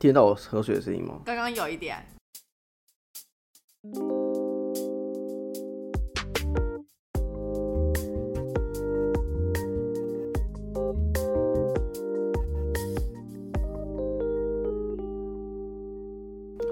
[0.00, 1.20] 听到我喝水的声音吗？
[1.26, 2.02] 刚刚有一点。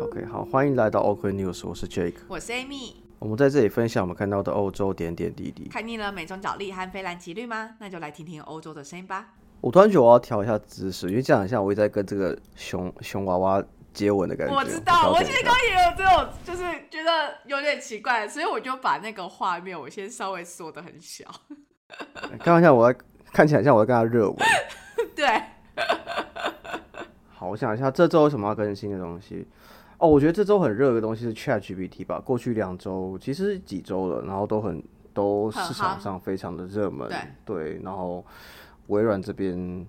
[0.00, 2.94] OK，好，欢迎来到 OK News，我是 Jake，我是 Amy。
[3.18, 5.68] 我们在这里分享我们看到的欧洲点点滴滴。
[5.68, 7.76] 看腻了美中角力和非蓝奇绿吗？
[7.78, 9.34] 那就来听听欧洲的声音吧。
[9.60, 13.62] 我突然觉得我要调一下姿势，因为这样很像我一直在跟这个熊熊娃娃
[13.92, 14.54] 接吻的感觉。
[14.54, 21.24] 我知道，我其实刚刚也有这种，就是觉得有点奇怪，所以我就把那个画面我先稍微缩的很小。
[22.38, 22.98] 开玩笑，我在
[23.32, 24.36] 看起来像我在跟他热吻。
[25.16, 25.42] 对，
[27.30, 29.46] 好，我想一下，这周有什么要更新的东西？
[29.98, 32.20] 哦，我觉得这周很热的东西是 Chat GPT 吧。
[32.20, 34.80] 过去两周，其实几周了，然后都很
[35.12, 37.10] 都市场上非常的热门。
[37.44, 38.24] 对然后
[38.88, 39.86] 微软这边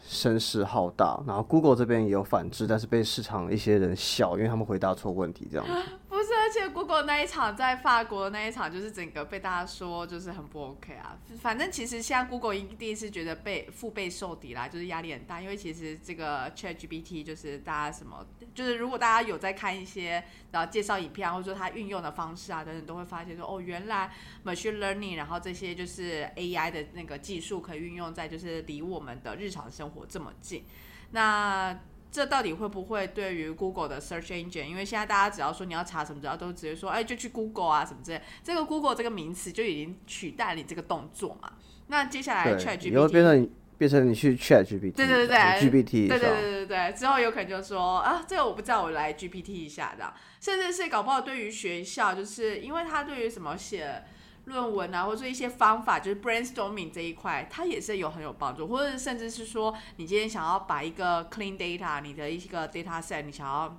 [0.00, 5.72] 声势浩大，然后 Google 这边也有反制，但是被市场一些人笑，因为他们回答错问题这样子。
[6.48, 11.14] 而且 Google 那一场在法国那一场，就是整个被大家说就是很不 OK 啊。
[11.38, 24.10] 反正其实现在 Google 一定是觉得被腹背受敌啦，就是压力很大，因为其实这个 ChatGPT 就是大家什么，就是如果大家有在看一些然后介绍影片，或者说它运用的方式啊等等，都会发现说哦，原来
[24.46, 30.64] machine learning，然后这些就是 AI 的那个技术可以运用在就是离我们的日常生活这么近。
[31.10, 31.78] 那
[32.10, 34.64] 这到底会不会对于 Google 的 Search Engine？
[34.64, 38.20] 因为现在大家只要说你要查什么，只要都直接说，哎，就去 Google 啊什么之类。
[38.42, 41.52] 这个 Google 这个名词就已经取代你这个动作嘛。
[41.88, 50.12] 那接下来 Chat 对，以后变 GPT，成变成你去 Chat GPT，对对对对 GPT 对对对对对，之后有可能就说啊，这个我不知道，我来 GPT 一下这样。
[50.40, 54.02] 甚至是搞不好对于学校，就是因为他对于什么写
[54.48, 63.78] 论文啊，或者一些方法，就是 brainstorming 这一块，它也是有很有帮助，或者甚至是说，你今天想要把一个 clean data，你的一个 data set，你想要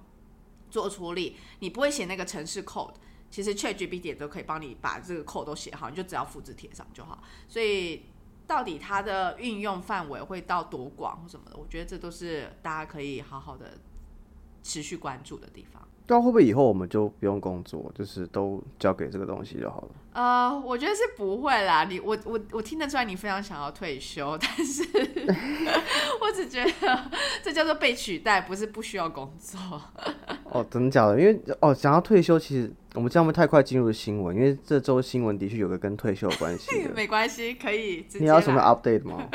[0.70, 2.94] 做处理，你不会写那个程式 code，
[3.32, 7.24] 其实 ChatGPT 都可以帮你把这个 code 都写好，你就只要复制贴上就好。
[7.48, 8.06] 所以
[8.46, 13.80] 到底它的运用范围会到多广或什么的，我觉得这都是大家可以好好的
[14.62, 15.89] 持续关注的地方。
[16.10, 19.88] 对啊，会不会以后我们就不用工作，就是都交给这个东西就好了？
[20.14, 21.84] 呃，我觉得是不会啦。
[21.84, 24.82] 你我我我听得出来你非常想要退休， 但是
[26.20, 27.12] 我只觉得
[27.44, 29.60] 这叫做被取代，不是不需要工作。
[30.50, 31.20] 哦，真的假的？
[31.22, 36.88] 因为哦，想要退休，其实我们这样会太快进入新闻，因为这周新闻的确有个跟退休有关系。
[36.96, 39.30] 没关系，可以直接你要什么 update 吗？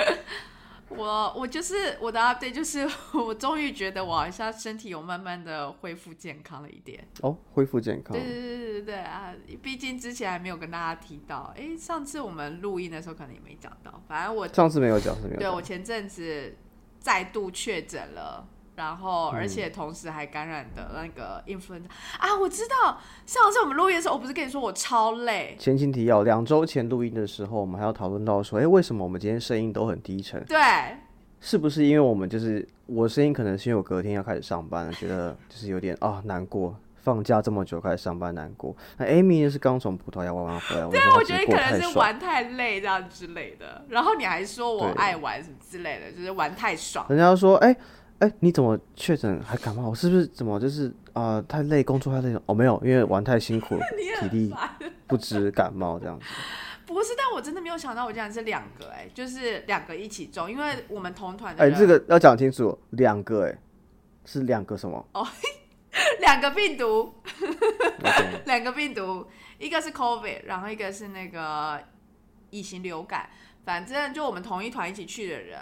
[0.96, 7.06] 我我就是我的 update，就是我终于觉得我好像身体有慢慢的恢复健康了一点。
[7.22, 8.22] 哦，恢复健康对。
[8.22, 9.32] 对对对对对啊！
[9.62, 14.02] 毕竟之前还没有跟大家提到，诶，上次我们录音的时候可能也没讲到。
[14.08, 15.38] 反正我上次没有讲，是没有讲。
[15.40, 16.56] 对我前阵子
[16.98, 18.46] 再度确诊了，
[18.76, 21.84] 然后嗯而且同时还感染的那个 influenza
[22.18, 22.36] 啊！
[22.40, 25.56] 我知道上次我们录音的时候，我不是跟你说我超累？
[25.58, 30.44] 前情提要，两周前录音的时候，我们还要讨论到说，哎、为什么我们今天声音都很低沉？
[30.44, 30.58] 对，
[31.40, 36.76] 是不是因为我们就是我声音可能是因为我隔天要开始上班了，觉得就是有点啊难过。
[37.04, 41.98] 放假这么久开始上班难过，那 Amy 呢是刚从葡萄牙玩完回来，对，我觉得可能是。
[41.98, 43.84] 玩太累这样之类的。
[43.90, 47.04] 然后你还说我对爱玩什么之类的，就是玩太爽。
[47.10, 47.76] 人家说，哎、
[48.20, 49.88] 哎、你怎么确诊还感冒？
[49.90, 52.42] 我是不是怎么就是啊、呃太累，工作太累了？
[52.46, 53.76] 哦，没有，因为玩太辛苦，
[54.20, 54.54] 体力
[55.06, 56.24] 不支感冒这样子。
[56.86, 63.58] 不是，但我真的没有想到，我竟然是两个哎、就是两个一起中，因为我们同团的哎、人，这个要讲清楚，两个哎、
[64.24, 65.04] 是两个什么？
[65.12, 65.26] 哦
[66.20, 67.14] 两个病毒，
[68.46, 69.26] 两个病毒，
[69.58, 71.80] 一个是 COVID，然后一个是那个
[72.50, 73.28] 乙型流感。
[73.64, 75.58] 反正就我们同一团一起去的人，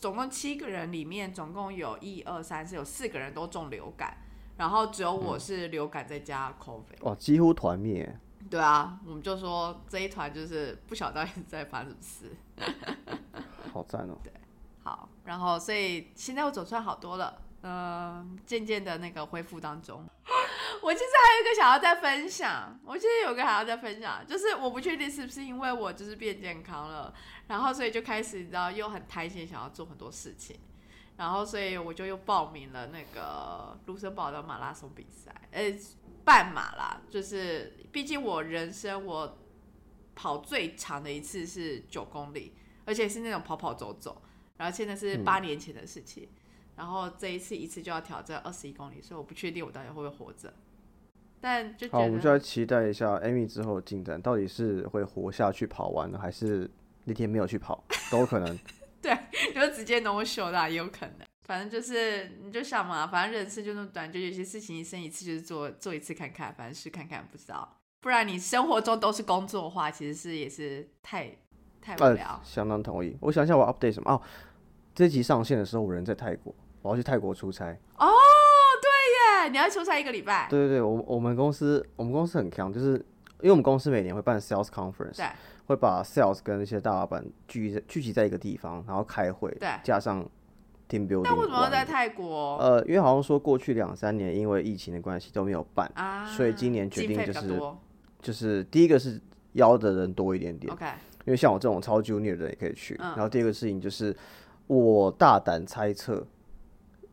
[0.00, 4.16] 总共七个人，里面总共有一二三四，有四个人都中流感，
[4.56, 7.02] 然后只有我是流感再加 COVID。
[7.02, 8.18] 哇，几乎团灭。
[8.48, 12.36] 对啊，我们就说这一团就是不晓得在发生什么事。
[13.72, 14.32] 好赞哦、对
[14.82, 20.06] 好，然后所以现在我总算好多了，嗯、渐渐的那个恢复当中。
[20.82, 27.14] 我其实还有一个想要再分享，我其实有个还要再分享，就是我不确定是不是因为我就是变健康了，
[27.46, 30.60] 然后所以就开始你知道又很贪心想要做很多事情，
[31.16, 35.72] 然后所以我就又报名了那个卢森堡的马拉松比赛，呃，
[36.22, 39.38] 半马啦，就是毕竟我人生我
[40.14, 44.20] 跑最长的一次是九公里，而且是那种跑跑走走。
[44.56, 46.28] 然后现在是八年前的事情，
[46.76, 50.52] 然后这一次一次就要挑战二十一公里，所以我不确定我到底会不会活着。
[51.40, 56.70] 但就好，觉得我们就来期待一下 Amy 之后的进展，到底是会活下去跑完呢，还是
[57.04, 58.58] 那天没有去跑，都有可能。
[59.02, 59.14] 对，
[59.54, 61.14] 就直接 no show 的也有可能。
[61.44, 67.76] 反正就是你就想嘛，反正人生就那么短，就有些事情一生一次，就是做做一次看看，反正试看看，不知道。
[68.00, 71.30] 不然你生活中都是工作的话，其实是也是太
[71.82, 72.40] 太无聊。
[72.42, 73.14] 相当同意。
[73.20, 74.10] 我想一下，我 update 什么？
[74.10, 74.22] 哦，
[74.94, 77.64] 这集上线的时候，我人在泰国，我要去泰国出差。
[77.96, 78.06] 哦，
[78.82, 80.46] 对耶，你要出差一个礼拜。
[80.50, 82.92] 对对对，我我们公司我们公司很强，就是
[83.40, 85.26] 因为我们公司每年会办 sales conference，对，
[85.66, 90.24] 会把 sales 跟那些大老板聚在聚集在一个地方，然后开会，对，加上。
[90.86, 91.22] team building。
[91.24, 92.58] 那为什么要在泰国？
[92.58, 97.62] 呃，因为好像说过去两三年因为疫情的关系都没有办，啊，所以今年决定就是
[98.20, 99.18] 就是第一个是
[99.52, 100.84] 邀的人多一点点，OK。
[101.24, 102.94] 因为像我这种超 junior 的也可以去。
[102.96, 104.14] 然后第二个事情就是
[104.66, 106.24] 我大胆猜测，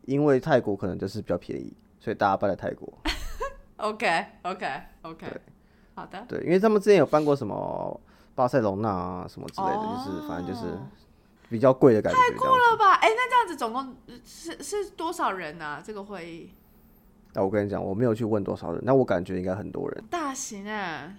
[0.05, 2.91] 因为泰国可能就是比较便宜，所以大家办在泰国。
[3.77, 4.67] OK OK
[5.03, 5.27] OK。
[5.27, 5.41] 对，
[5.95, 6.25] 好的。
[6.27, 7.99] 对，因为他们之前有办过什么
[8.35, 10.77] 巴塞隆纳啊什么之类的，就是反正就是。
[11.51, 12.93] 比较贵的感觉，太贵了吧？
[12.93, 13.93] 哎，那这样子总共
[14.23, 15.81] 是是多少人呢？
[15.83, 16.49] 这个会议？
[17.33, 20.01] 那我跟你讲，我没有去问多少人，那我感觉应该很多人。
[20.09, 21.13] 大型啊！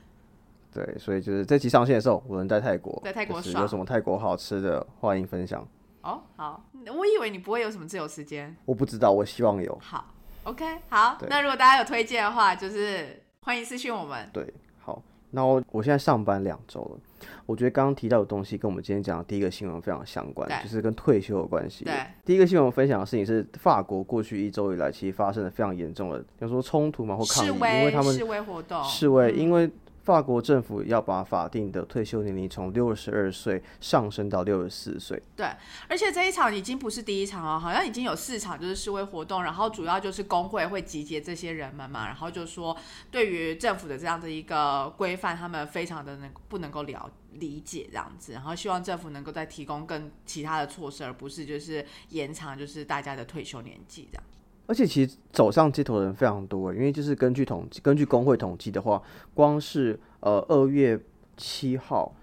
[0.72, 5.68] 对，所以就是这期上线的时候，我人在泰国，在泰国有什么泰国好吃的，欢迎分享。
[6.02, 6.64] 哦，好，
[6.96, 8.54] 我以为你不会有什么自由时间。
[8.64, 9.78] 我不知道，我希望有。
[9.80, 10.04] 好
[10.42, 11.16] ，OK，好。
[11.28, 14.28] 那如果大家有推荐的话，就是欢迎私信我们。
[14.32, 15.00] 对，好。
[15.30, 16.98] 那我我现在上班两周了。
[17.46, 21.84] 我觉得刚刚提到的东西跟我们今天讲的第一个新闻非常相关，就是跟退休有关系。
[21.84, 21.94] 对，
[22.24, 29.70] 第一个新闻分享的事情是法国过去一周以来其实发生了非常严重的，比如说冲突嘛或抗议，因为他们示威活动，示威，因为。
[30.02, 35.22] 法国政府要把法定的退休年龄从六十二岁上升到六十四岁。
[35.36, 35.46] 对，
[35.88, 42.76] 而且这一场已经不是第一场了，好像已经有四场就是示威活动，然后主要就是工会会集结这些人们嘛，然后就说
[43.10, 54.24] 对于政府的这样的一个规范，他们非常的能不能够了理解这样子，然后希望政府能够再提供更其他的措施，而不是就是延长就是大家的退休年纪这样。
[54.72, 59.02] 而且其实走上街头的人非常多，因为就是根据统计，根据工会统计的话，
[59.34, 60.98] 光是呃二月
[61.36, 62.14] 七号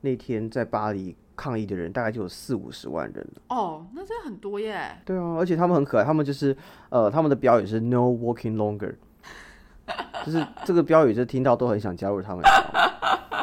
[0.00, 4.98] 那天在巴黎抗议的人，大概就有四五十万人哦，那真的很多耶。
[5.04, 6.56] 对啊，而且他们很可爱，他们就是
[6.88, 8.94] 呃他们的标语是 “No walking longer”，
[10.24, 12.42] 就是这个标语，就听到都很想加入他们。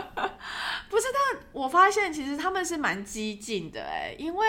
[0.90, 4.46] 不是，但我发现其实他们是蛮激进的哎，因为。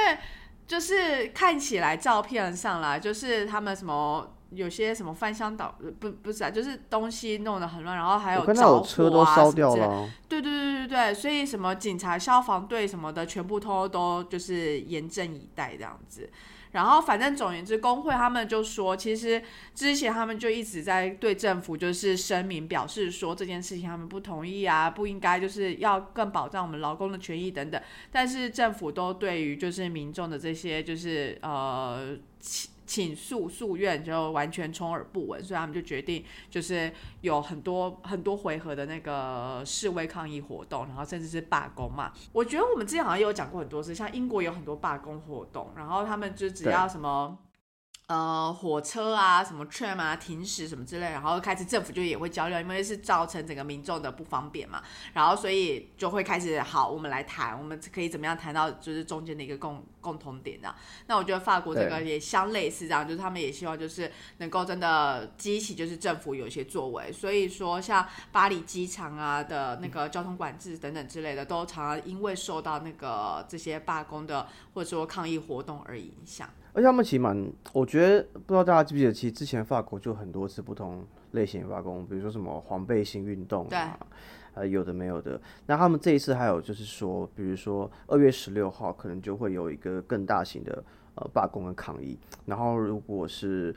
[0.68, 10.08] 就是看起来照片上来，就是他们什么有些什么翻箱倒不不是啊，就是东西弄得很乱，然后还有着火啊什么的。
[10.28, 16.30] 对对对对对，所以什么警察、消防队什么的，全部都都就是严阵以待这样子。
[16.72, 19.42] 然后，反正总言之，工会他们就说，其实
[19.74, 27.80] 之前他们就一直在对政府就是声明表示说这件事情他们不同意啊，不应该就是要更保障我们劳工的权益等等。
[28.10, 32.16] 但是政府都对于就是民众的这些就是呃。
[32.88, 36.90] 请诉诉愿就完全充耳不闻，所以他们就决定就是
[37.20, 42.10] 有很多很多回合的那个示威抗议活动，然后甚至是罢工嘛。
[42.32, 47.38] 我觉得我们之前好像也有讲过很多次，像英国有很多罢工活动，然后他们就只要什么。
[48.08, 54.82] 呃，火车啊，什么 tram 啊，停驶什么之类，然后开始政府就也会交流，因为是造成整个民众的不方便嘛，
[55.12, 60.74] 然后所以就会开始好，我们来谈，我们可以怎么样谈到就是中间的一个共共同点呢？
[61.06, 76.48] 那我觉得法国这个也相类似这样，就是他们也希望就是能够真的激起就是政府有一些作为，所以说像巴黎机场啊的那个交通管制等等之类的，都常常因为受到那个这些罢工的或者说抗议活动而影响。
[76.78, 83.98] 而且他们其实蛮，我觉得不知道大家记不记得，其实之前法国就很多次不同类型的罢工，比如说什么黄背心运动啊，
[84.54, 85.40] 呃，有的没有的。
[85.66, 90.84] 那他们这一次还有就是说，比如说二月十六号可能就会有一个更大型的
[91.16, 92.16] 呃罢工跟抗议。
[92.46, 93.74] 然后如果是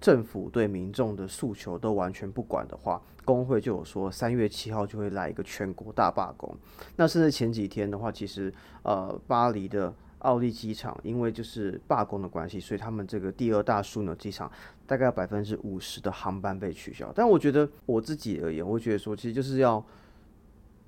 [0.00, 6.56] 政府对民众的诉求都完全不管的话，工会就有说三月七号就会来一个全国大罢工。
[6.96, 8.50] 那甚至前几天的话，其实
[8.84, 9.92] 呃巴黎的。
[10.20, 14.50] 奥利机场因为就是罢工的关系，所以他们这个第二大枢纽机场
[14.86, 17.12] 大概百分之五十的航班被取消。
[17.14, 19.84] 但我觉得我自己而言，我觉得说，其实就是要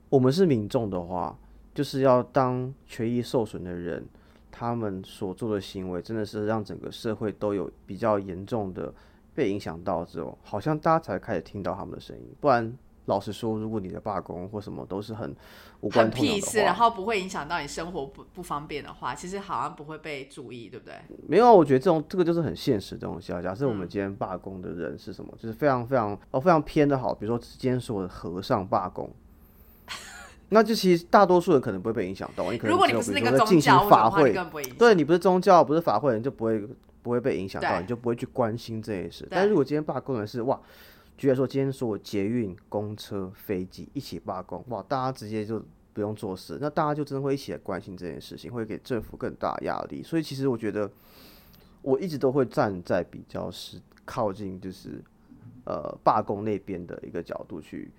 [0.09, 1.39] 我们是民众的话，
[1.75, 4.05] 就是要当权益受损的人，
[4.51, 8.93] 他们所做的行为真的是让整个社会都有比较严重的
[9.35, 12.77] 被影响到之后，好像大家才开始听到他们的声音，不然。
[13.11, 15.35] 老实说，如果你的罢工或什么都是很
[15.81, 20.95] 无关痛痒的然后不会影响到你生活不不方便的话，其实好像不会被注意，对不对？
[21.27, 23.43] 没有，我觉得这种这个就是很现实的东西啊。
[23.43, 29.11] 假设我们今天罢工的人是什么，就是非常非常哦非常偏的好，比如说今天是我的和尚罢工，
[30.51, 32.51] 那就其实大多数人可能不会被影响到。
[32.53, 34.33] 你可能如果你不是那个进行法会，
[34.79, 36.65] 对你不是宗教，不是法会，人就不会
[37.03, 39.27] 不会被影响到，你就不会去关心这些事。
[39.31, 40.61] 但如果今天罢工的是哇，
[41.21, 45.63] 举例说今天说捷运、公车、飞机一起罢工，哇，大家直接就
[45.93, 50.03] 不用做事，那大家就真的会一起来关心这件事情，会给政府更大压力。
[50.03, 50.91] 所以其实我觉得，
[51.83, 55.05] 我一直都会站在比较是靠近就是
[55.67, 57.91] 呃罢工那边的一个角度去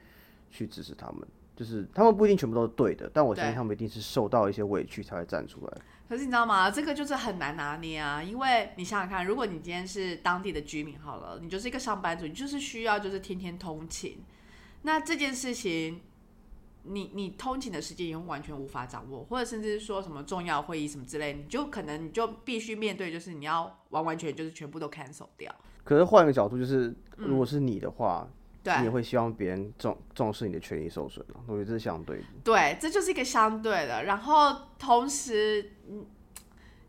[0.50, 1.28] 去支持他们。
[1.62, 5.78] 就是他们不一定全部都是对的，但我相信他们一定是受到一些委屈才会站出来。
[6.10, 6.72] 可是你知道吗？
[6.72, 14.24] 这个就是很难拿捏啊，因为你想想看，如果你今天是当地的居民好了，你就是一个上班族，你就是需要就是天天通勤，
[14.82, 16.02] 那这件事情，
[16.82, 25.54] 你你通勤的时间也完全无法掌握，或者甚至说什么重要会议什么之类，你就可能你就必须面对，就是你要完完全就是全部都 cancel 掉。
[25.84, 28.28] 可是换一个角度，就是如果是你的话。
[28.64, 32.24] 你也会希望别人重重视你的权益受损我觉得这是相对的。
[32.44, 34.04] 对，这就是一个相对的。
[34.04, 36.06] 然后同时，嗯，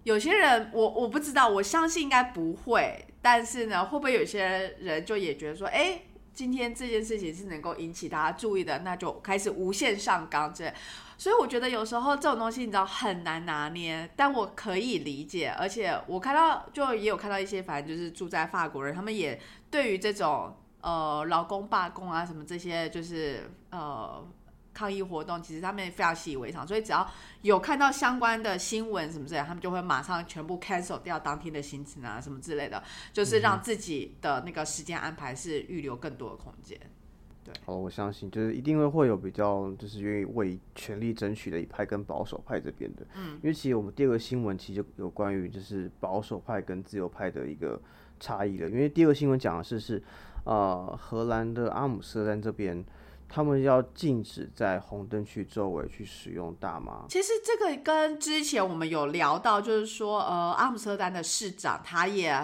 [0.03, 3.07] 有些人我我不知道，我相信应该不会。
[3.23, 6.03] 但是呢，会不会有些人就也觉得说，哎，
[6.35, 10.71] 今天这件事情是能够引起大家注意的，那就开始无限上纲这。
[11.17, 15.49] 所以我觉得有时候这种东西你知道很难拿捏，但我可以理解。
[15.59, 20.55] 而且我看到就也有看到一些，反正就是住在法国人，他们也对于这种。
[20.83, 24.27] 呃，劳工罢工啊，什么这些就是呃
[24.75, 27.09] 抗议活动，其实他们非常习以为常，所以只要
[27.43, 36.77] 有看到相关的新闻什么之类，他们就会马上全部 cancel 掉当天的行程啊，什么之类的，就是让自己的那个时间安排是预留更多的空间。
[37.45, 47.81] 对，好，我相信就是一定会会有比较就是愿意为权力争取的一派跟保守派这边的，嗯，因为其实我们第二个新闻其实有关于就是保守派跟自由派的一个
[48.19, 50.03] 差异的，因为第二个新闻讲的是是。
[50.45, 52.85] 呃，荷兰的阿姆斯特丹这边，
[53.29, 57.05] 他们要禁止在红灯区周围去使用大麻。
[57.09, 62.37] 其实这个跟之前我们有聊到，就是说，呃，阿姆斯特丹的市长他也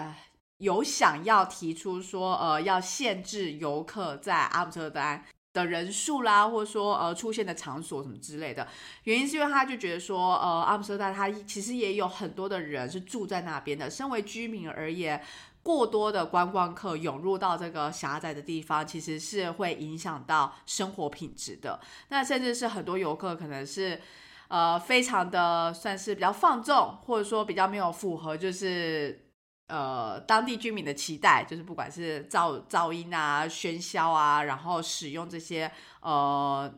[0.59, 8.65] 有想要提出说，呃，要限制游客在阿姆斯特丹的人数啦，或者说呃出现的场所什么之类的。
[9.03, 15.21] 原因是因为他就觉得说，呃，阿姆斯特丹他其实也有很多的人是住在那边的，身为居民而言。
[15.69, 21.79] 过多的观光客涌入到这个狭窄的地方，其实是会影响到生活品质的。
[22.07, 24.01] 那甚至是很多游客可能是，
[24.47, 29.29] 呃，非常的算是比较放纵，或者说比较没有符合就是
[29.67, 35.71] 呃当地居民的期待，就是不管是噪噪音啊、喧嚣啊，然后使用这些
[36.01, 36.73] 呃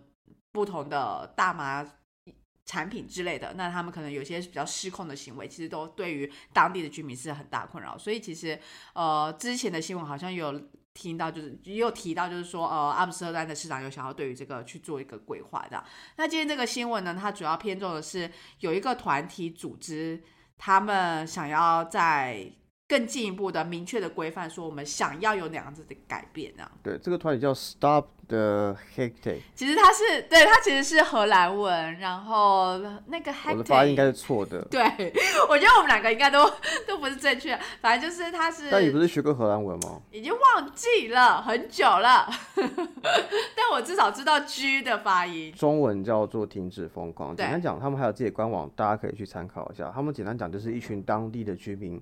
[0.51, 1.87] 不同的大麻。
[2.71, 7.97] 产品之类的，那他们可能有些比较失控的行为，其实都对于当地的居民是很大困扰。
[7.97, 8.57] 所以其实，
[8.93, 10.57] 呃，之前的新闻好像有
[10.93, 15.83] 听到，就是也有提到，就是说，呃，阿姆斯特丹的市长有想要对于这个去做一个规划的。
[16.15, 20.23] 那今天这个新闻呢，它主要偏重的是有一个团体组织，
[20.57, 22.53] 他们想要在。
[22.91, 26.69] 更进一步的明确的规范，说我们想要有哪样子的改变啊？
[26.83, 29.39] 对，这个团体叫 Stop the Hectic。
[29.55, 34.61] 其实它是对它其实是荷兰文，然后那个 Hectic 我的发音应该是错的。
[34.69, 34.83] 对，
[35.47, 36.51] 我觉得我们两个应该都
[36.85, 37.57] 都不是正确。
[37.79, 38.69] 反正就是它是。
[38.69, 40.01] 但你不是学过荷兰文吗？
[40.11, 42.27] 已经忘记了很久了，
[43.55, 45.53] 但我至少知道 G 的发音。
[45.53, 47.33] 中文叫做停止疯狂。
[47.37, 49.89] 简单讲，他们还有自己的官网，大家可以去参考一下。
[49.95, 52.01] 他们简单讲就是一群当地的居民。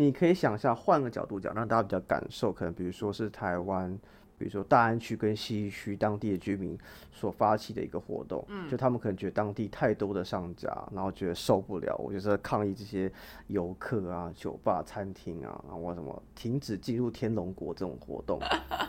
[0.00, 3.94] 你可以想象，换个角度讲，让大家比较感受，可能比如说是台湾，
[4.38, 6.78] 比如说大安区跟西区当地的居民
[7.12, 13.12] 所发起的一个活动，嗯，就他们可能觉得当地太多的商家，然后觉得受不了，我就是抗议这些
[13.48, 18.40] 游客啊、酒吧、餐厅啊，然后什么停止进入天龙国这种活动，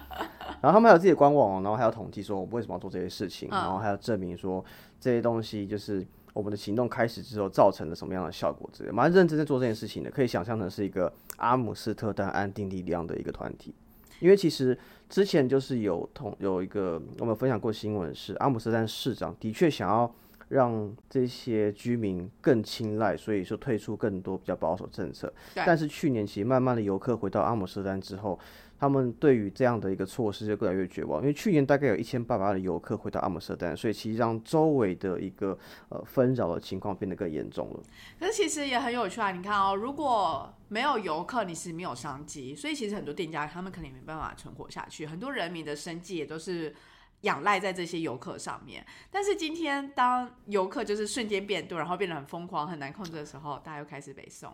[0.63, 4.63] 然后他们还有自己的官网，然后还要统计说我们为什么要做这些事情，然后还要证明说
[4.99, 6.07] 这些东西就是。
[6.33, 8.69] 我们的行动开始之后造成了什么样的效果？
[8.71, 13.73] 之类，蛮认真在做这件事情的，可以想象成是一个阿姆斯特丹安定力量的一个团体。
[14.19, 14.77] 因为其实
[15.09, 20.13] 之前就是有同有一个我们分享过新闻，是阿姆斯特丹市长的确想要
[20.49, 25.33] 让这些居民更青睐，所以说退出更多比较保守政策。
[25.53, 28.39] 但是去年其实慢慢的游客回到阿姆斯特丹之后。
[28.81, 35.55] 他们对于这样的一个措施就越来越绝望，因为去年大概有一千八百万的游客回到阿姆斯特丹，所以其实让周围的一个
[35.89, 37.79] 呃纷扰的情况变得更严重了。
[38.19, 46.73] 可是其实也很有趣啊，你看哦，如果没有游客，你是没有商机，所以其实很多店家他们肯定没办法存活下去，很多人民的生计也都是
[47.21, 48.83] 仰赖在这些游客上面。
[49.11, 54.51] 但是今天当游客就是瞬间变多，然后变得很疯狂、很难控制的时候，大家又开始北宋。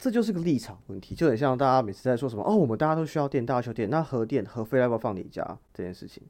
[0.00, 6.22] 这就是个立场问题，就很像大家每次在说什么哦，我们大家都需要电，大家需要电，那核电核废要不要放你家这件事情，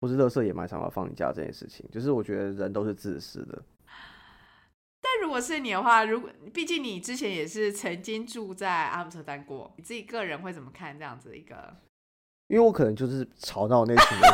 [0.00, 3.62] 或是垃圾也埋场要放你家这件事情，就是我觉得人都是自私的。
[5.00, 11.76] 但如果是你的话，如果毕竟你之前也是曾经住在阿姆斯特丹过，你自己个人会怎么看这样子一个？
[12.48, 14.30] 因为我可能就是吵闹那群人，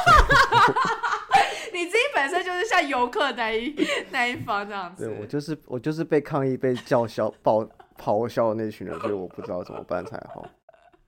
[1.74, 3.74] 你自己本身就是像游客那一
[4.10, 5.04] 那一方这样子。
[5.06, 7.66] 对我就是我就是被抗议、被叫嚣、爆
[7.98, 10.48] 咆哮的那群人，所以我不知道怎么办才好。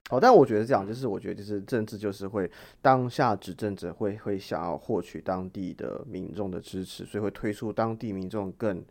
[0.09, 2.49] 好， 但我觉得这样，就是我觉得就是政治就是会
[2.81, 8.83] 当下执政者会会想要获取当地的民众的支持，所以会推出当地民众更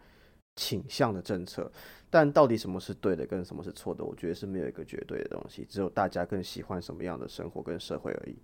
[0.57, 1.71] 倾向的政策。
[2.11, 8.39] 但到底什么是对的，跟什么是错的，我觉得是没有一个绝对的东西，只有大家更喜欢什么样的生活跟社会而已。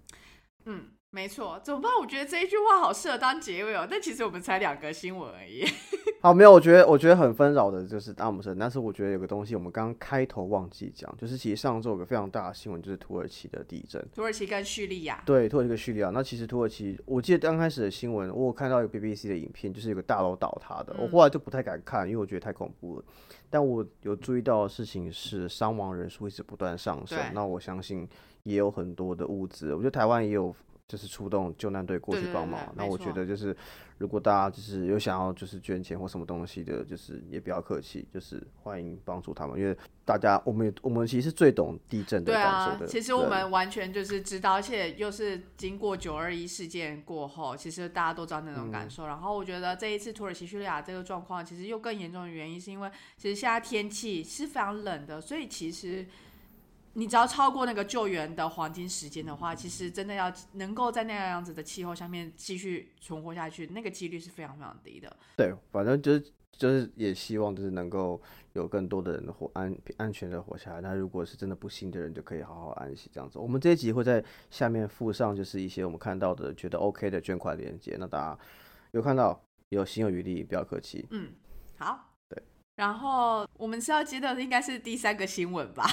[0.65, 1.61] 嗯，没错。
[1.65, 1.91] 怎么办？
[2.01, 3.87] 我觉得这一句话好适合当结尾哦。
[3.91, 5.65] 但其实我们才两个新闻而已。
[6.23, 8.57] 好，没有，我觉得我觉得很纷扰的，就是阿姆森。
[8.59, 14.07] 但是我觉得有个东西，我们刚刚开头忘记讲，就是其实上周有个非常大的新闻，就是土耳其的地震。
[14.15, 15.23] 土耳其跟叙利亚。
[15.25, 16.11] 对，土耳其跟叙利亚。
[16.11, 20.95] 那其实土耳其，我记得刚开始的新闻，我有看到一个 BBC 的影片，就是有个大楼倒塌的。
[20.99, 23.05] 我后来就不太敢看，因为我觉得太恐怖了。
[23.49, 27.19] 但我有注意到的事情是，伤亡人数一直不断上升。
[27.33, 28.07] 那我相信
[28.43, 29.75] 也有很多的物资。
[29.75, 30.55] 我觉得台湾也有，
[30.91, 32.61] 就是出动救难队过去帮忙。
[32.75, 33.57] 那我觉得就是，
[33.99, 39.77] 如果大家就是有想要就是捐钱或什么东西的，就是也不要客气，就是欢迎帮助他们，因为。
[40.03, 42.85] 大家，我们我们其实最懂地震的感受的。
[42.85, 49.07] 其实我们完全就是知道，而且又是经过九二一事件过后，其实大家都知道那种感受。
[49.07, 56.05] 然后我觉得这一次土耳其叙利亚这个状况，其实又更严重的原因，是因为其实现在天气是非常冷的，所以其实
[57.01, 65.17] 你只要超过那个救援的黄金时间的话，其实真的要能够在那样样子的气候下面继续存活下去，那个几率是非常非常低的。
[65.37, 68.21] 对，反正就是就是也希望就是能够。
[68.55, 70.81] 有更多的人活安安全的活下来。
[70.81, 73.39] 那如果是真的不幸的人，就可以好好安息这样子。
[73.39, 77.97] 我们这一集会在下面附上，就是一些我们看到的觉得 OK 的捐款链接。
[77.97, 78.37] 那大家
[78.91, 81.07] 有看到有心有余力，不要客气。
[81.13, 81.31] 嗯，
[81.79, 82.10] 好。
[82.81, 85.85] 然后我们是要接的应该是第三个新闻吧？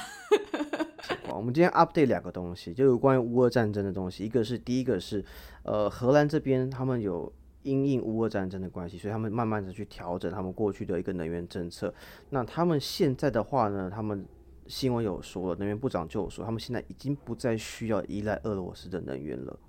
[1.28, 4.24] 我们今天 update 两个东西，就有关于乌俄战争的东西。
[4.24, 5.24] 一个是第一个是
[5.64, 7.32] 呃荷兰这边他们有。
[7.64, 11.94] 因应乌俄战争的关系，所以他们慢慢的去调整他们过去的一个能源政策。
[12.30, 14.26] 那他们现在的话呢，他们
[14.68, 19.60] 新闻有说了，能源部长就有说，他们现在已经不再需要依赖俄罗斯的能源了。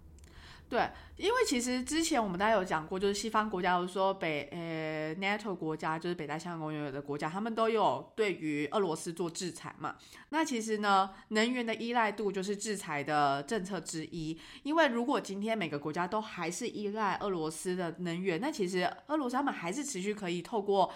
[0.69, 9.97] 对，因为其实之前我们大家有讲过，就是西方国家，比如说北呃 NATO 国家，就是北大西洋公约的国家，他们都有对于俄罗斯做制裁嘛。
[10.29, 14.39] 那其实呢，能源的依赖度就是制裁的政策之一。
[14.63, 20.93] 因为如果今天每个国家都还是依赖俄罗斯的能源，那其实俄罗斯他们还是持续可以透过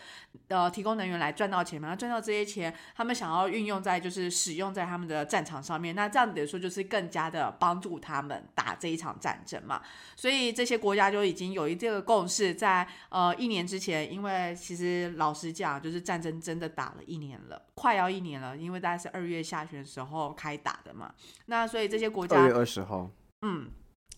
[0.49, 1.89] 呃提供能源来赚到钱嘛。
[1.89, 9.81] 那赚到这些钱，他们想要运用在就是使用在他们的战场上面，那这样子说就是更加的帮助他们打这一场战争嘛。
[10.15, 19.23] 所以这些国家就已经有一定的共识，在呃一年之前，因为其实老实讲，就是战争真的打了一年了，快要一年了，因为大概是二。
[19.23, 21.15] 二月下旬的时候开打的嘛，
[21.47, 23.09] 那所以这些国家二月二十号，
[23.43, 23.71] 嗯，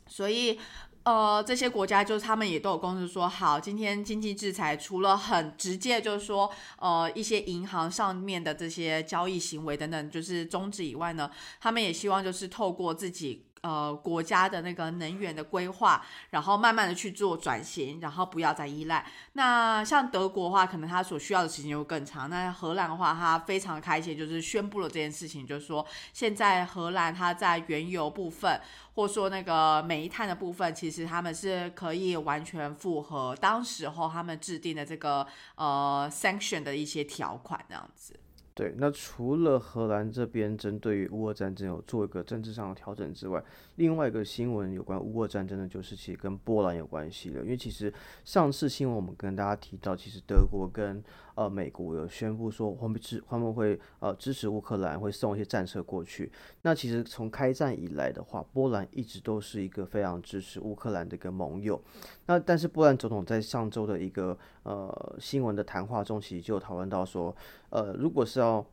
[0.07, 0.59] 所以
[1.03, 11.31] 呃这些国家就是他们也都有公司说好，今天经济制裁除了很直接就是说呃一些银行上面的这些交易行为等等就是终止以外呢，
[11.61, 13.45] 他们也希望就是透过自己。
[13.65, 19.07] 呃，国家的那个能源的规划，然后慢慢的去做转型，然后不要再依赖。
[19.33, 22.29] 那像德国的话，可能它所需要的时间会更长。
[22.29, 28.61] 那荷兰的话，它非常开心，就是宣布了这件事情，就是说现在荷兰它在原油部分，
[28.95, 38.21] 或说那个煤炭的部分，其实他们是可以完全符合当时候他们制定的这个呃 sanction 的一些条款这样子。
[38.55, 43.43] 对，那除了荷兰这边针对于乌俄战争有做一个政治上的调整之外，
[43.77, 47.41] 另外一个新闻有关乌俄战争的，就是其实跟波兰有关系的。
[47.43, 47.93] 因为其实
[48.25, 51.03] 上次新闻我们跟大家提到，其实德国跟
[51.35, 56.31] 呃美国有宣布说，他们支他们会呃支持乌克兰，会送一些战车过去。
[56.63, 61.83] 那其实从开战以来的话，波兰一直都是一个非常支持乌克兰的一个盟友。
[62.27, 67.35] 那但是波兰总统在上周的一个呃新闻的谈话中，其实就讨论到说，
[67.71, 68.65] 呃，如果是要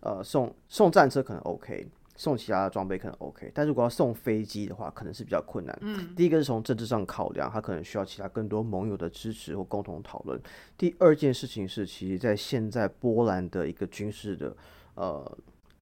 [0.00, 1.86] 呃送送战车可能 OK。
[2.18, 5.78] 送其他的装备可能 OK，但如果要送飞机的话，可能是比较困难。
[5.80, 10.38] 嗯，第一个是从政治上考量，他可能需要其他更多盟友的支持或共同讨论。
[10.76, 14.56] 第二件事情是，其实在现在波兰的一个军事的
[14.94, 15.38] 呃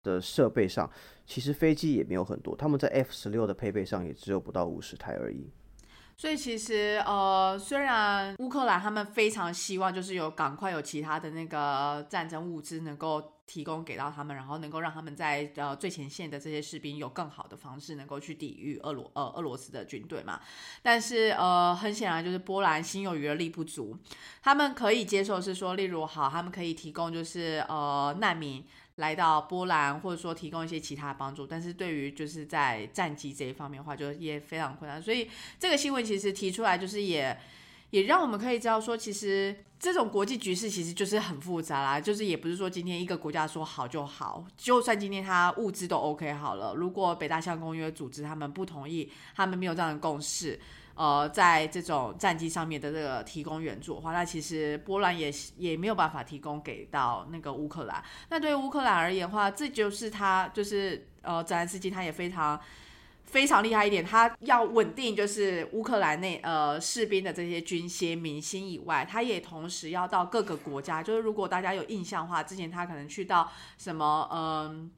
[0.01, 0.89] 的设备上，
[1.25, 5.51] 其实飞机也没有很多，他们在 F 十六的配备上也只有不到五十台而已。
[6.15, 20.39] 所以其实呃，虽然乌克兰他们非常希望就是有赶快有其他的那个战争物资能够提供给到他们，然后能够让他们在呃最前线的这些士兵有更好的方式能够去抵御俄罗呃俄罗斯的军队嘛。
[20.81, 23.97] 但是呃，很显然就是波兰心有余而力不足，
[24.41, 28.63] 他们可以接受是说，例如好，他们可以提供就是呃难民。
[28.97, 35.01] 来到波兰，或者说提供一些其他帮助，但是对于就是在战机这一方面的话，就也非常困难。
[35.01, 35.27] 所以
[35.57, 37.35] 这个新闻其实提出来，就是也
[37.93, 42.01] 也让我们可以知道说，其实这种国际局势其实就是很复杂啦。
[42.01, 50.59] 就是也不是说今天一个国家说好就好，就算今天他物资都 OK 好了，如果北大西洋公约组织他们不同意，他们没有这样的共识。
[50.95, 58.03] 呃，在这种战机上面的这个提供援助的话，那其实波兰也也没有办法提供给到那个乌克兰。
[58.29, 62.59] 那对于乌克兰而言的话，这就是他就是呃，泽连斯基他也非常
[63.33, 74.91] 非常厉害一点，他要稳定就是乌克兰内呃士兵的这些军心民心以外，他也同时要到各个国家，就是如果大家有印象的话，之前他可能去到什么嗯。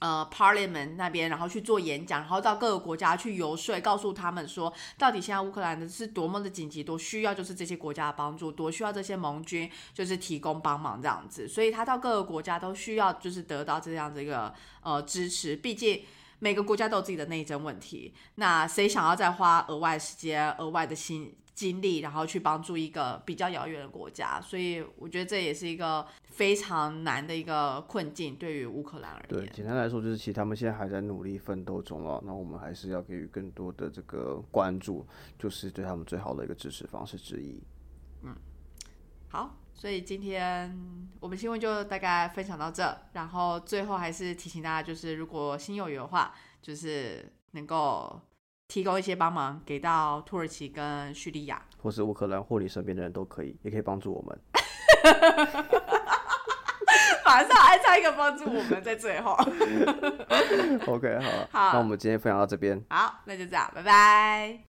[0.00, 11.48] 呃，Parliament 那边，然后去做演讲，然后到各个国家去游说，告诉他们说，到底现在乌克兰的是多么的紧急，多需要就是这些国家的帮助，多需要这些盟军就是提供帮忙这样子。
[11.48, 16.04] 所以他到各个国家都需要就是得到这样子一个呃支持，毕竟
[16.38, 21.34] 每个国家都有自己的内政问题，那谁想要再花额外时间、额外的心？
[21.58, 29.28] 精力，然后去帮助一个比较遥远的国家，所以我觉得这也是一个非常难的一个困境，对于乌克兰而言。
[29.28, 32.22] 对，简单来说就是，其实他们现在还在努力奋斗中了。
[32.24, 35.04] 那我们还是要给予更多的这个关注，
[35.36, 37.60] 就是对他们最好的一个支持方式之一。
[38.22, 38.32] 嗯，
[39.26, 40.76] 好，所以今天
[41.20, 48.20] 我们新闻就大概分享到这，然后最后还是提醒大家，就是如果心有余的话，就是能够。
[48.68, 54.38] 提供一些帮忙给到土耳其跟叙利亚，或是乌克兰或你身边的人都可以，也可以帮助我们。
[57.24, 59.32] 马上还差一个帮助我们在最后。
[60.86, 62.84] OK，好，好，那我们今天分享到这边。
[62.90, 64.67] 好，那就这样，拜拜。